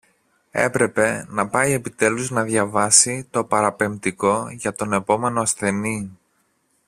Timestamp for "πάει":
1.47-1.71